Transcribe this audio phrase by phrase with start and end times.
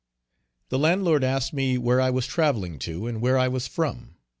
[0.69, 4.15] The landlord asked me where I was traveling to, and where I was from.